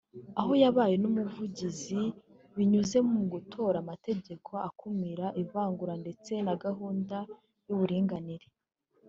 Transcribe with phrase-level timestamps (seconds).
[0.39, 2.01] aho yabaye umuvugizi
[2.55, 7.17] binyuze mu gutora amategeko akumira ivangura ndetse na gahunda
[7.67, 8.47] y’uburinganire